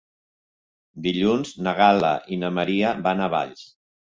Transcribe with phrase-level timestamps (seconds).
[1.07, 3.63] Dilluns na Gal·la i na Maria van a Valls.